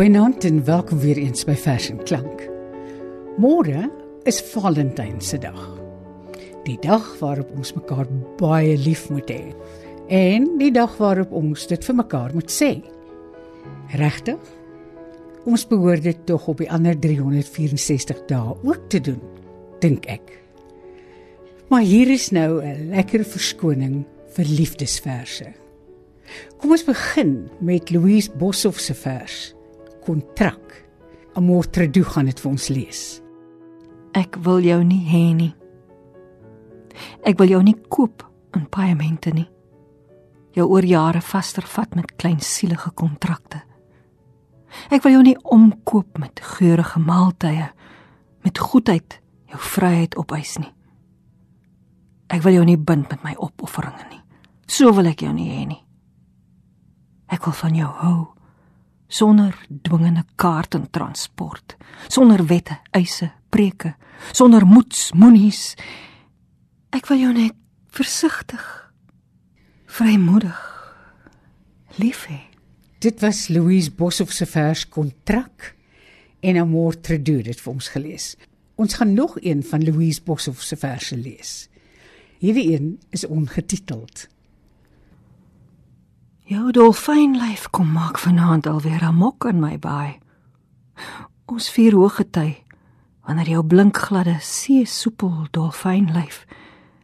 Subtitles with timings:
[0.00, 2.46] Goeienaand en welkom weer eens by Vers en Klank.
[3.36, 3.82] Môre
[4.24, 5.58] is Valentynsdag.
[6.64, 8.08] Die dag waarop ons mekaar
[8.40, 9.52] baie lief moet hê
[10.08, 12.70] en die dag waarop ons dit vir mekaar moet sê.
[14.00, 14.40] Regtig?
[15.44, 19.20] Ons behoort dit tog op die ander 364 dae ook te doen,
[19.84, 20.32] dink ek.
[21.68, 25.52] Maar hier is nou 'n lekker verskoning vir liefdesverse.
[26.56, 29.59] Kom ons begin met Louise Boshoff se vers
[30.04, 30.84] Kontrak.
[31.34, 33.02] Amor Tredu gaan dit vir ons lees.
[34.18, 35.52] Ek wil jou nie hê nie.
[37.24, 38.24] Ek wil jou nie koop
[38.56, 39.46] in paemente nie.
[40.56, 43.62] Jou oor jare vaster vat met klein sielige kontrakte.
[44.90, 47.70] Ek wil jou nie omkoop met geurende maaltye
[48.44, 50.70] met goedheid jou vryheid opeis nie.
[52.30, 54.20] Ek wil jou nie bind met my opofferings nie.
[54.70, 55.80] So wil ek jou nie hê nie.
[57.30, 58.18] Ek wil van jou hou
[59.10, 61.74] sonder dwingende kaart en transport,
[62.08, 63.96] sonder wette, eise, preke,
[64.32, 65.74] sonder moets, moenies.
[66.94, 67.56] Ek wil jou net
[67.90, 68.62] versigtig,
[69.90, 70.66] vrymoedig
[71.98, 72.38] lief hê.
[73.00, 75.72] Dit was Louise Boshoff se vers kontrak
[76.44, 78.34] en Amor Tredu dit vir ons gelees.
[78.80, 81.68] Ons gaan nog een van Louise Boshoff se verse lees.
[82.40, 84.28] Hierdie een is ongetiteld.
[86.50, 90.18] Jou dolfynlyf kom maak vanaand alweer 'n mok in my baai.
[91.46, 92.64] Ons vier hoëgety
[93.22, 96.46] wanneer jou blinkgladde see soepel dolfynlyf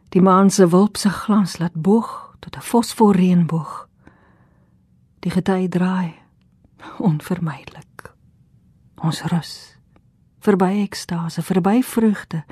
[0.09, 3.87] die maan se wulpse glans laat boog tot 'n fosfor reënboog.
[5.19, 6.13] Die gety draai
[6.97, 8.13] onvermydelik.
[8.95, 9.79] Ons rus
[10.39, 12.43] verby ekstase, verby vreugde.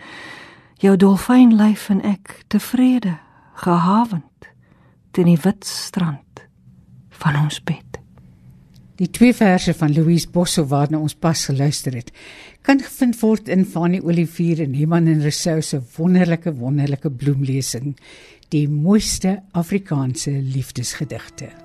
[0.74, 3.20] Jou dolfynlyf en ek tevrede,
[3.54, 4.50] gehavend
[5.12, 6.26] teen die wit strand
[7.22, 8.00] van ons bed.
[8.96, 12.14] Die twee verse van Louise Bosso waarna ons pas geluister het,
[12.64, 17.94] kan gevind word in Fanny Olivier en Iman en Rousseau se wonderlike wonderlike bloemlesing,
[18.56, 21.65] die mooiste Afrikaanse liefdesgedigte.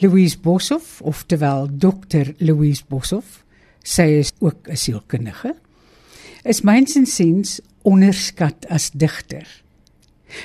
[0.00, 2.34] Louise Boshoff, oftewel Dr.
[2.38, 3.42] Louise Boshoff,
[3.82, 5.56] sy is ook 'n sielkundige,
[6.44, 9.46] is mynsinsiens onderskat as digter.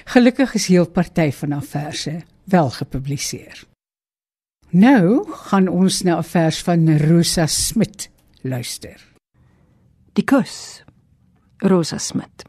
[0.05, 3.63] Gelukkig is heel party van haar verse wel gepubliseer.
[4.69, 8.09] Nou gaan ons na 'n vers van Rosa Smit
[8.41, 9.13] luister.
[10.13, 10.83] Die kus.
[11.57, 12.45] Rosa Smit.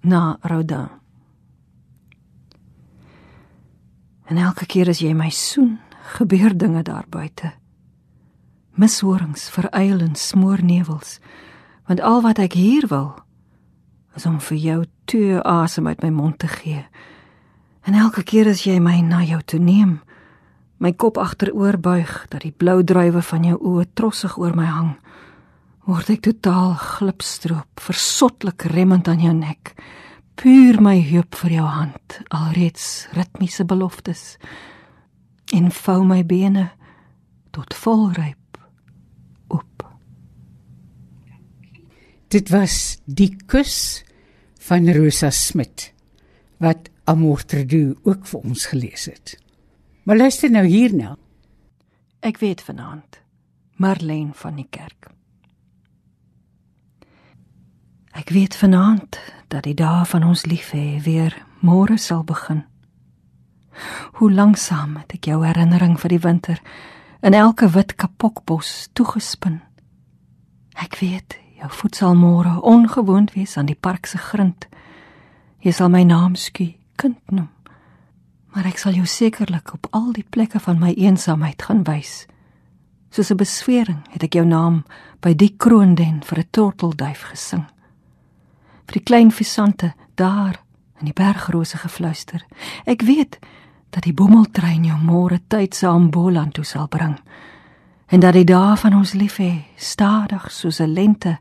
[0.00, 1.03] Na Rodin.
[4.34, 5.76] En elke keer as jy my soen,
[6.16, 7.52] gebeur dinge daar buite.
[8.74, 11.20] Mishorings veruil in smoornevels,
[11.86, 13.12] want al wat ek hier wil
[14.18, 16.82] is om vir jou toe asem uit my mond te gee.
[17.86, 20.00] En elke keer as jy my na jou toe neem,
[20.82, 24.96] my kop agteroor buig dat die blou druiwe van jou oë trossig oor my hang,
[25.86, 29.76] word ek totaal glipstroop, versotlik remmend aan jou nek
[30.34, 34.36] puur my heup vir jou hand, alreeds ritmiese beloftes.
[35.54, 36.70] En vou my bene
[37.54, 38.58] tot volryp
[39.52, 39.84] op.
[42.28, 44.02] Dit was die kus
[44.64, 45.90] van Rosa Smit
[46.62, 49.36] wat Amortredu ook vir ons gelees het.
[50.04, 51.16] Maar luister nou hierna.
[52.24, 53.20] Ek weet vanaand
[53.76, 55.10] Marlene van die kerk.
[58.14, 59.18] Ek weet vanaand
[59.50, 61.34] dat die dae van ons lief hê weer
[61.66, 62.62] môre sal begin.
[64.20, 66.60] Hoe lanksaam het ek jou herinnering vir die winter
[67.26, 69.58] in elke wit kapokbos toegespin.
[70.78, 74.68] Ek weet jou voet sal môre ongewoond wees aan die park se grind.
[75.66, 77.50] Jy sal my naam skie kind noem.
[78.54, 82.28] Maar ek sal jou sekerlik op al die plekke van my eensaamheid gaan wys.
[83.10, 84.84] Soos 'n beswering het ek jou naam
[85.20, 87.73] by die kroonden vir 'n tortelduif gesing.
[88.86, 90.60] Vir die klein visante daar
[91.00, 92.44] in die bergrose gefluister.
[92.86, 93.38] Ek weet
[93.90, 97.18] dat die bommeltrein jou môre tyd saam Boland toe sal bring
[98.12, 101.38] en dat die dae van ons lief hê stadig soos 'n lente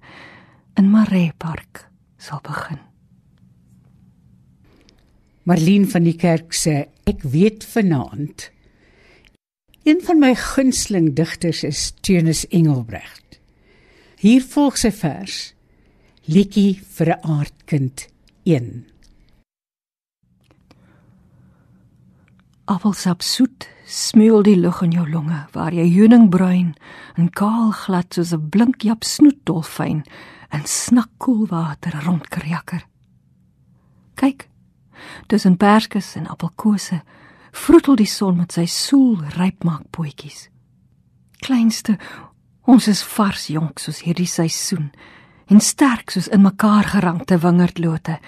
[0.77, 2.79] in Maree Park sal begin.
[5.43, 8.51] Marlene van die kerk sê ek weet vanaand
[9.83, 13.39] een van my gunsteling digters is Teunus Engelbrecht.
[14.17, 15.53] Hier volg sy vers
[16.25, 18.07] Liedjie vir 'n aardkind
[18.43, 18.85] 1
[22.65, 26.75] Appelsap soet smeul die lug in jou longe waar jy heuningbruin
[27.17, 30.05] en kaal glad soos 'n blinkjap snoetdolfyn
[30.51, 32.87] in snakkoel water rondkerjakker.
[34.15, 34.47] Kyk,
[35.27, 37.03] tussen perskes en appelkose
[37.51, 40.49] vroetel die son met sy soel rypmaak potjies.
[41.39, 41.97] Kleinste,
[42.61, 44.91] ons is vars jonk soos hierdie seisoen
[45.47, 48.19] en sterk soos in mekaar gerankte wingerdlote.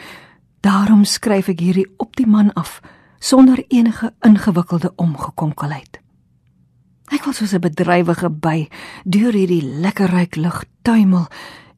[0.59, 2.81] Daarom skryf ek hierdie op die man af
[3.19, 5.99] sonder enige ingewikkelde omgekonkelheid.
[7.13, 8.67] Ek wil soos 'n bedrywige by
[9.03, 11.27] deur hierdie lekker ryk lug tuimel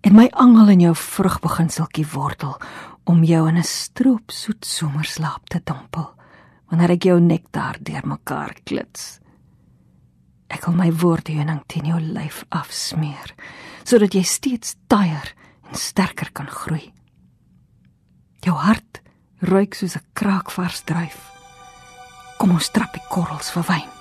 [0.01, 2.55] en my angel in jou vrugbeginseltjie wortel
[3.03, 6.15] om jou in 'n stroop soet somerslaap te dompel
[6.69, 9.19] wanneer ek jou nektar deurmekaar klits.
[10.47, 13.35] Ek wil my woordheuning teen jou lyf afsmeer
[13.87, 15.31] sodat jy steeds taaier
[15.69, 16.91] en sterker kan groei.
[18.43, 19.01] Jou hart
[19.39, 21.19] ruik soos 'n kraakvars druif.
[22.37, 23.96] Kom ons trap die korrels vir wyn.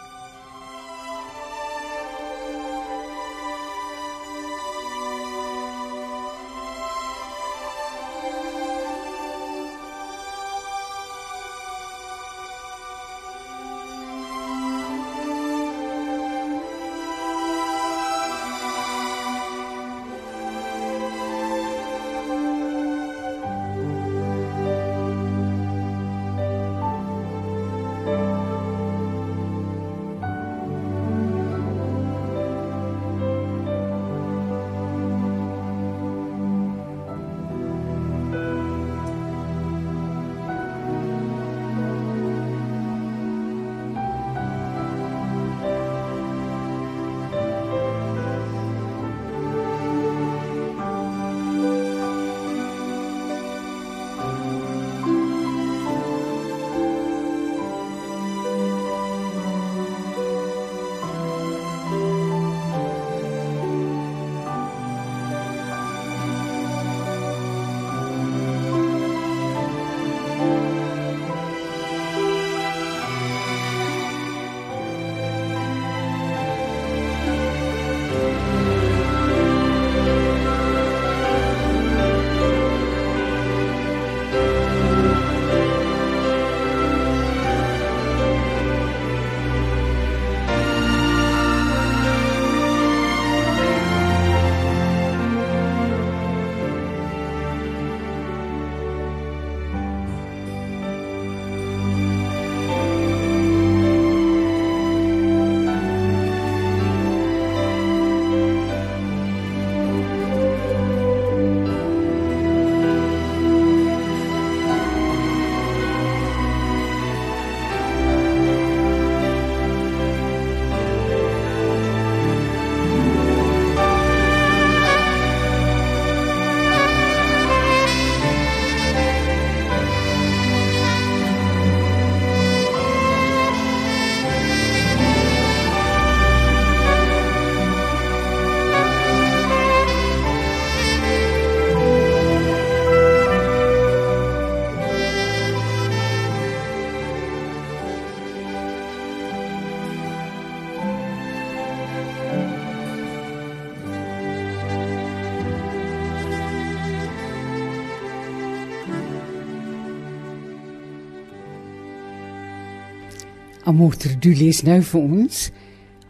[163.67, 165.39] Amorter du lees nou vir ons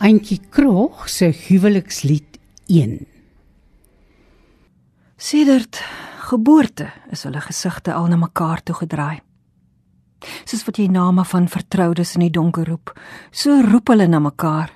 [0.04, 2.36] Antjie Krog se huwelikslied
[2.68, 2.98] 1.
[5.16, 5.80] Sedert
[6.28, 9.22] geboorte is hulle gesigte al na mekaar toe gedraai.
[10.44, 12.92] Soos wat jy name van vertroudes in die donker roep,
[13.32, 14.74] so roep hulle na mekaar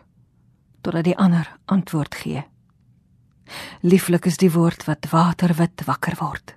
[0.81, 2.47] totdat die ander antwoord gee.
[3.85, 6.57] Lieflik is die woord wat waterwit wakker word.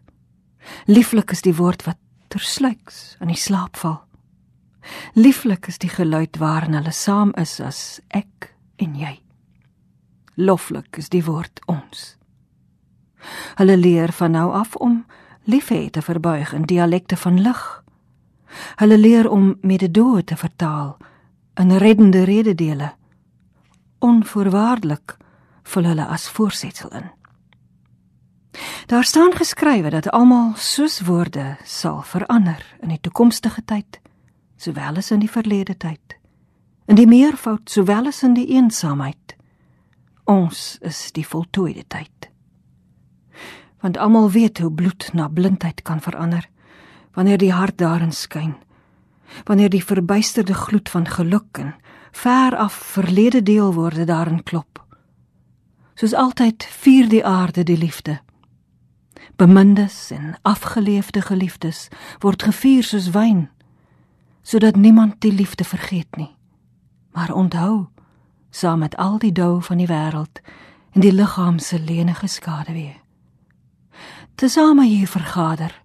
[0.88, 2.00] Lieflik is die woord wat
[2.32, 4.06] tersluiks aan die slaap val.
[5.14, 9.20] Lieflik is die geluid waarin hulle saam is as ek en jy.
[10.36, 12.18] Loflik is die woord ons.
[13.56, 15.06] Hulle leer van nou af om
[15.46, 17.84] liefhê te verbuig in dialekte van lig.
[18.76, 20.98] Hulle leer om mededoe te vertaal
[21.60, 22.94] in reddende rededele.
[24.00, 25.18] Onvoorwaardelik
[25.64, 27.12] vul hulle as voorsetsel in.
[28.86, 34.00] Daar staan geskrywe dat almal soos woorde sal verander in die toekomstige tyd,
[34.64, 36.18] sowel as in die verlede tyd.
[36.88, 39.36] In die meervoud sowel as in die eensaamheid.
[40.30, 42.30] Ons is die voltooide tyd.
[43.84, 46.50] Want almal weet hoe bloed na blindheid kan verander
[47.14, 48.56] wanneer die hart daarin skyn.
[49.46, 51.76] Wanneer die verbuisterde gloed van geluk en
[52.12, 54.74] ver af verlede deelwoorde daarin klop
[55.96, 58.20] soos altyd vier die aarde die liefde.
[59.38, 61.88] Bemindes en afgeleefde geliefdes
[62.20, 63.48] word gevier soos wyn,
[64.44, 66.36] sodat niemand die liefde vergeet nie.
[67.12, 67.88] Maar onthou,
[68.50, 70.42] saam met al die dou van die wêreld
[70.92, 73.02] en die liggaam se lenige skaduwee.
[74.36, 75.82] Tesame hier vergader,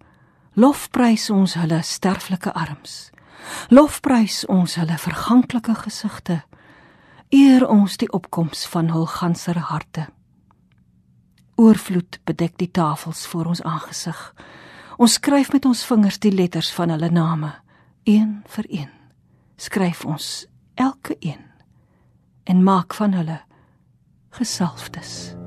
[0.53, 3.11] lofprys ons hulle sterflike arms.
[3.69, 6.43] Lofprys ons hulle verganklike gesigte
[7.29, 10.07] eer ons die opkoms van hul ganser harte.
[11.61, 14.19] Oorvloed bedek die tafels voor ons aangesig.
[14.97, 17.53] Ons skryf met ons vingers die letters van hulle name,
[18.09, 18.91] een vir een.
[19.57, 21.45] Skryf ons elke een
[22.45, 23.41] en maak van hulle
[24.31, 25.38] gesalfdes.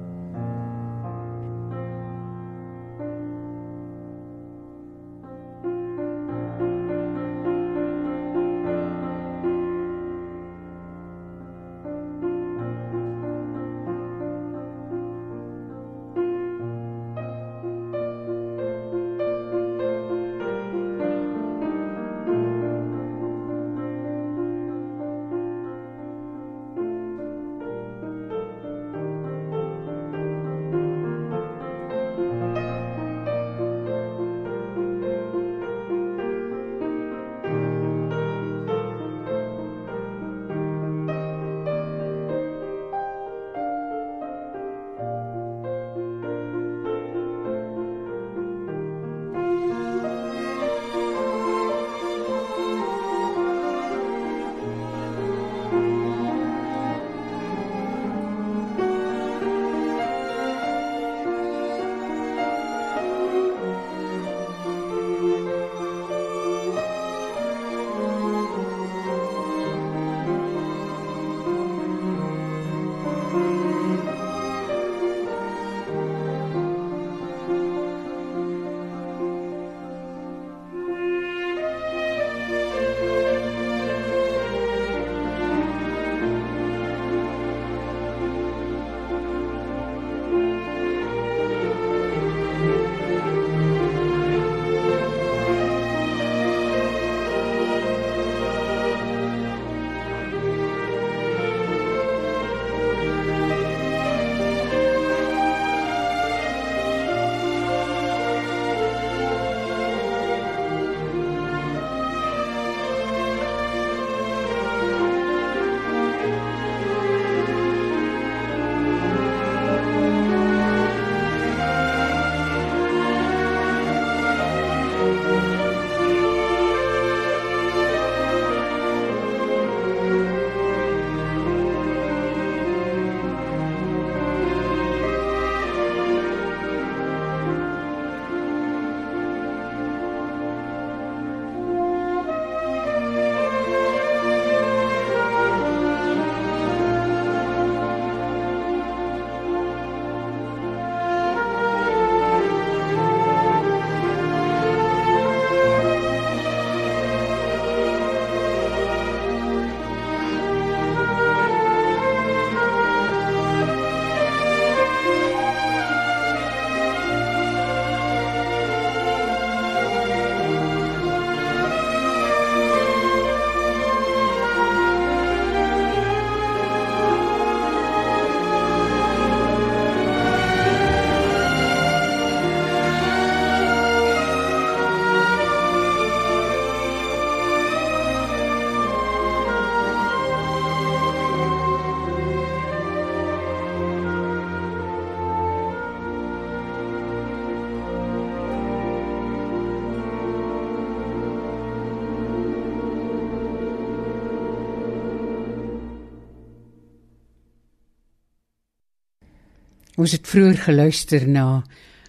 [210.01, 211.61] Ons het vroeër geluister na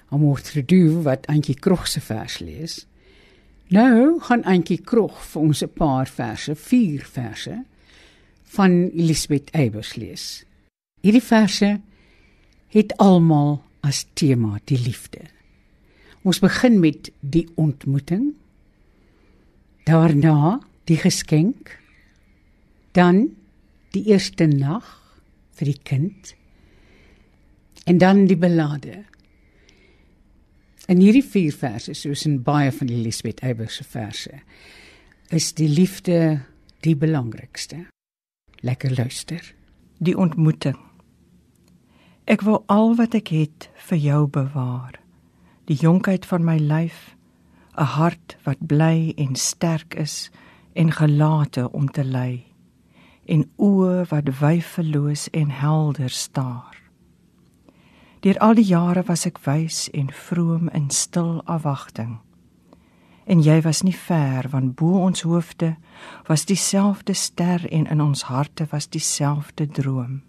[0.08, 2.86] Amortredu wat Antjie Krog se vers lees.
[3.68, 7.64] Nou gaan Antjie Krog vir ons 'n paar verse, vier verse
[8.56, 10.44] van Elisabeth Eybers lees.
[11.02, 11.80] Hierdie verse
[12.68, 15.20] het almal as tema die liefde.
[16.22, 18.34] Ons begin met die ontmoeting.
[19.84, 21.78] Daarna die geskenk.
[22.92, 23.36] Dan
[23.90, 25.18] die eerste nag
[25.50, 26.34] vir die kind.
[27.84, 29.04] En dan die belade.
[30.86, 34.40] In hierdie vier verse, soos in baie van die Elisabeth Eybers se verse,
[35.30, 36.42] is die liefde
[36.82, 37.86] die belangrikste.
[38.62, 39.54] Lekker luister.
[39.98, 40.78] Die ontmoeting.
[42.24, 44.98] Ek wil al wat ek het vir jou bewaar.
[45.70, 47.14] Die jonkheid van my lyf,
[47.78, 50.30] 'n hart wat bly en sterk is
[50.74, 52.44] en gelate om te ly,
[53.26, 56.81] en oë wat wyfeloos en helder staar.
[58.22, 62.20] Deur al die jare was ek wys en vroom in stil afwagting.
[63.26, 65.72] En jy was nie ver want bo ons hoofde
[66.28, 70.20] was dieselfde ster en in ons harte was dieselfde droom.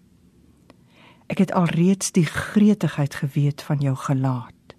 [1.30, 4.74] Ek het alreeds die gretigheid geweet van jou gelaat.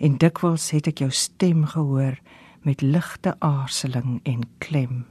[0.00, 2.16] En dikwels het ek jou stem gehoor
[2.64, 5.04] met ligte aarzeling en klem.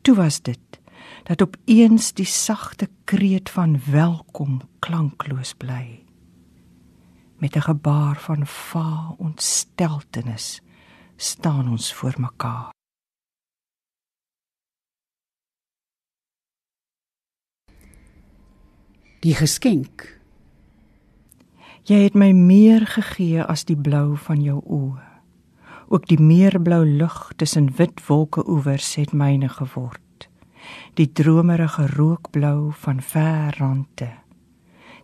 [0.00, 0.80] Toe was dit
[1.26, 6.04] dat opeens die sagte kreet van welkom klankloos bly.
[7.36, 10.62] Met 'n gebaar van va ontsteltenis
[11.16, 12.74] staan ons voor mekaar.
[19.20, 20.14] Die geskenk.
[21.82, 25.02] jy het my meer gegee as die blou van jou oë.
[25.88, 30.05] Ook die meerblou lug tussen wit wolke oewers het myne geword
[30.94, 34.08] die dromerige rookblou van ver rande.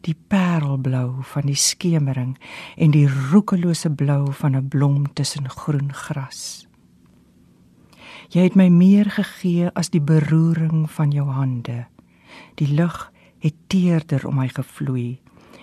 [0.02, 2.34] Die parelblou van die skemering
[2.76, 6.66] en die roekelose blou van 'n blom tussen groen gras.
[8.28, 11.86] Jy het my meer gegee as die beroering van jou hande.
[12.54, 15.20] Die lug het teerder om my gevloei.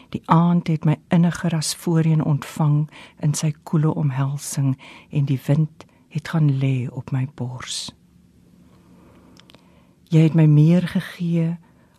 [0.10, 4.78] Die aand het my inniger as voorheen ontvang in sy koele omhelsing
[5.10, 7.99] en die wind het gaan lê op my bors
[10.10, 11.52] Jy het my meer gegee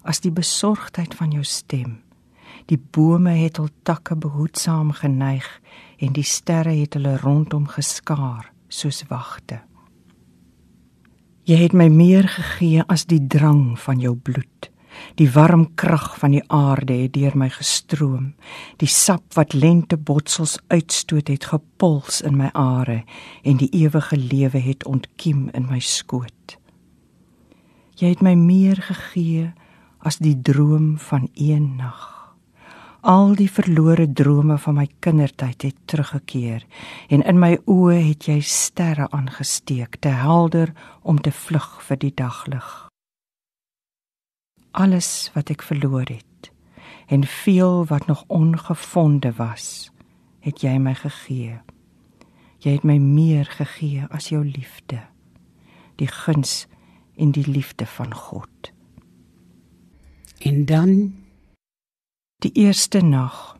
[0.02, 2.00] as die besorgdheid van jou stem.
[2.66, 5.46] Die bome het hul takke behoedsaam geneig
[6.02, 9.60] en die sterre het hulle rondom geskaar soos wagte.
[11.46, 14.70] Jy het my meer gegee as die drang van jou bloed.
[15.14, 18.32] Die warm krag van die aarde het deur my gestroom.
[18.82, 23.04] Die sap wat lente botsels uitstoot het gepuls in my are
[23.46, 26.59] en die ewige lewe het ontkiem in my skoot.
[28.00, 29.50] Jy het my meer gegee
[30.00, 32.06] as die droom van een nag.
[33.04, 36.64] Al die verlore drome van my kindertyd het teruggekeer
[37.12, 42.12] en in my oë het jy sterre aangesteek, te helder om te vlug vir die
[42.16, 42.70] daglig.
[44.72, 46.52] Alles wat ek verloor het
[47.12, 49.90] en veel wat nog ongevonde was,
[50.40, 51.60] het jy my gegee.
[52.64, 55.04] Jy het my meer gegee as jou liefde.
[56.00, 56.69] Die guns
[57.20, 58.72] en die liefde van God.
[60.40, 60.94] En dan
[62.40, 63.58] die eerste nag.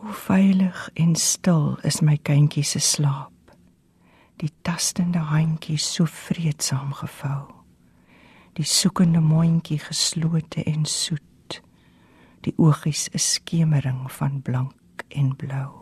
[0.00, 3.32] Hoe veilig en stil is my kindjie se slaap.
[4.38, 7.48] Die tastende handjie so vreedsaam gevou.
[8.60, 11.62] Die soekende mondjie geslote en soet.
[12.44, 15.72] Die oogies 'n skemering van blank en blou.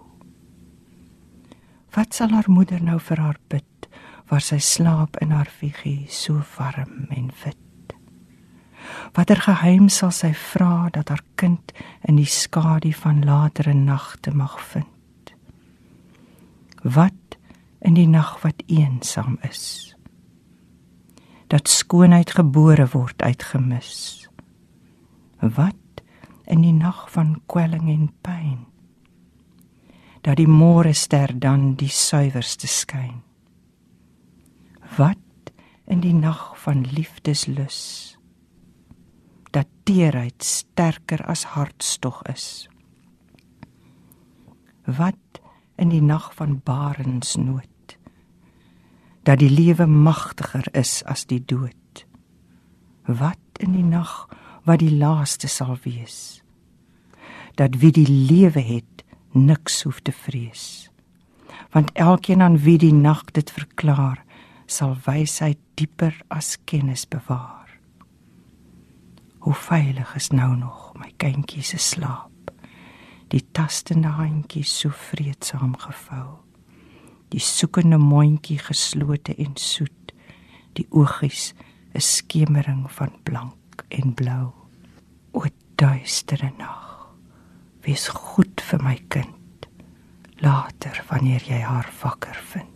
[1.90, 3.76] Wat sal haar moeder nou vir haar bid?
[4.27, 7.95] Waar sy slaap in haar figuur so warm en wit.
[9.15, 11.73] Watter geheim sal sy vra dat haar kind
[12.07, 15.33] in die skadu van latere nagte mag vind?
[16.83, 17.39] Wat
[17.81, 19.95] in die nag wat eensaam is?
[21.47, 24.27] Dat skoonheid gebore word uitgemis.
[25.41, 26.03] Wat
[26.51, 28.59] in die nag van kwelling en pyn?
[30.27, 33.26] Dat die môre ster dan die suiwerste skyn
[34.97, 35.53] wat
[35.87, 37.79] in die nag van liefdeslus
[39.51, 42.69] dat teerheid sterker as hartstog is.
[44.85, 45.41] Wat
[45.81, 47.97] in die nag van barensnood
[49.27, 52.07] dat die lewe magtiger is as die dood.
[53.07, 54.27] Wat in die nag
[54.67, 56.43] wat die laaste sal wees
[57.57, 60.91] dat wie die lewe het niks hoef te vrees.
[61.73, 64.26] Want elkeen aan wie die nag dit verklaar
[64.66, 67.70] sal wysheid dieper as kennis bewaar.
[69.46, 72.50] Hoe veilig is nou nog my kindjie se slaap.
[73.31, 76.42] Die tastende handjie so vreedsaam gevou.
[77.31, 80.12] Die soekende mondjie geslote en soet.
[80.74, 81.55] Die oogies
[81.94, 84.52] 'n skemering van blank en blou.
[85.33, 85.44] O
[85.76, 87.14] duistere nag.
[87.81, 89.68] Wees goed vir my kind.
[90.42, 92.76] Later wanneer jy haar wakker vind.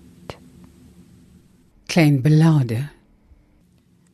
[1.91, 2.85] Klein belade.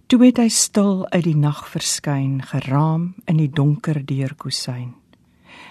[0.08, 4.94] Toe het hy stil uit die nag verskyn, geraam in die donker deurkusyn.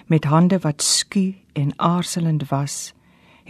[0.06, 2.94] Met hande wat sku en aarzelend was,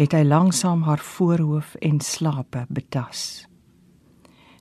[0.00, 3.44] het hy langsam haar voorhoof en slape betas.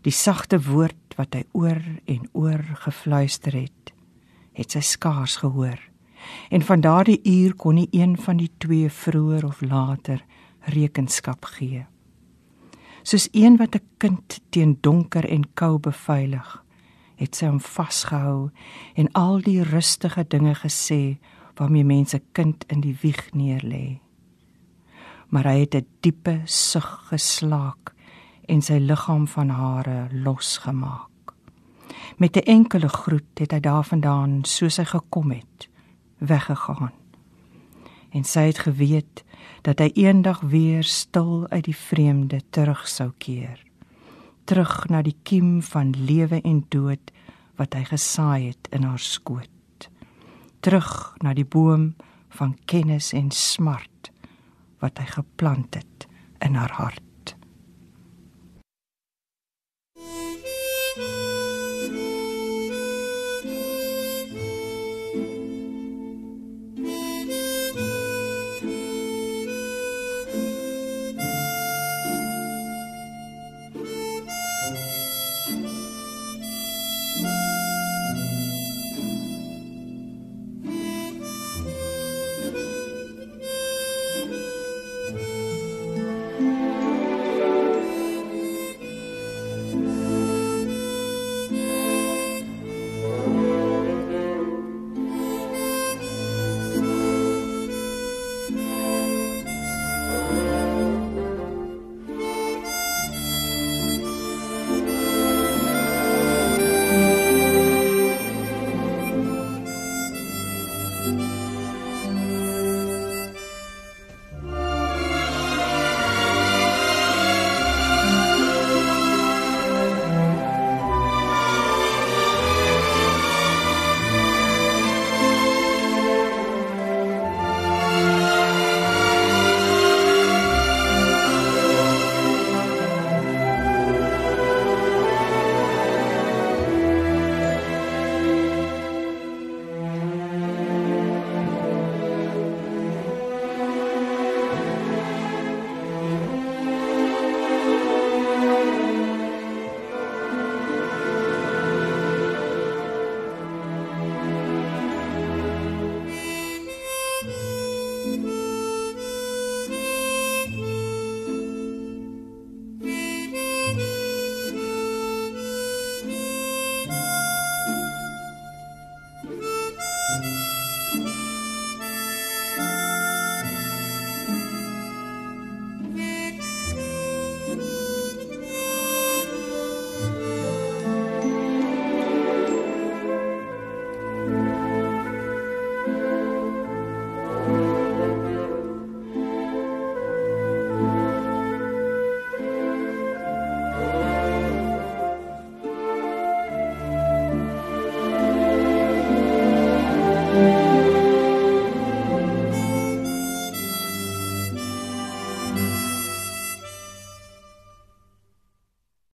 [0.03, 3.95] Die sagte woord wat hy oor en oor gefluister het,
[4.59, 5.79] het sy skaars gehoor.
[6.51, 10.19] En van daardie uur kon nie een van die twee vroeër of later
[10.67, 11.87] rekenskap gee.
[13.05, 16.63] Soos een wat 'n kind teen donker en kou beveilig,
[17.15, 18.49] het sy hom vasgehou
[18.95, 21.17] en al die rustige dinge gesê
[21.55, 23.99] waarmee mense kind in die wieg neerlê.
[25.29, 27.93] Maar hy het 'n diepe sug geslaak
[28.45, 31.33] en sy liggaam van hare losgemaak.
[32.17, 35.69] Met 'n enkele groet het hy daarvandaan soos hy gekom het,
[36.17, 37.04] weggegaan.
[38.15, 39.23] En sy het geweet
[39.67, 43.59] dat hy eendag weer stil uit die vreemde terug sou keer.
[44.47, 47.11] Terug na die kiem van lewe en dood
[47.59, 49.89] wat hy gesaai het in haar skoot.
[50.63, 51.93] Terug na die boom
[52.37, 54.11] van kennis en smart
[54.83, 56.07] wat hy geplant het
[56.45, 57.04] in haar hart.